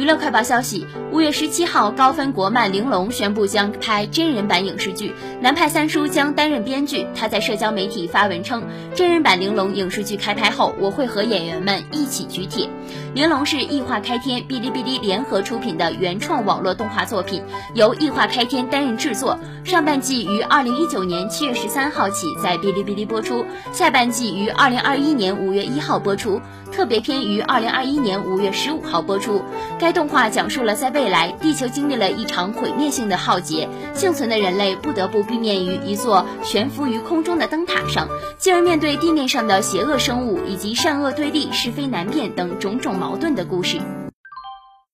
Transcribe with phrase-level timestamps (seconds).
[0.00, 7.06] 娱乐快报消息：五月十七号，高分国漫玲珑宣布将拍真人版影视剧，南派三叔将担任编剧。
[7.14, 12.66] 他在社交媒体发文称，真人版玲珑影视剧开拍后，我会和演员们一起举铁。
[13.12, 17.42] 玲珑是异化开天、哔哩哔哩联合出品的原创网络动画作品，
[17.74, 19.38] 由异化开天担任制作。
[19.64, 26.40] 上半季于二零一九年七月十三号起在哔哩哔哩播出，下半季于二零二一年五月一号播出，
[26.72, 29.42] 特别篇于二零二一年五月十五号播出。
[29.78, 38.08] 该动画讲述了在未来，地球经历了一场毁灭性的浩劫，幸存的人类不得不避免于一座悬浮于空中的灯塔上，
[38.38, 43.80] 进而面对地面上的邪恶生物以及善恶对立、是非难辨等种种矛盾的故事。